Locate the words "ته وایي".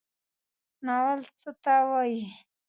1.63-2.19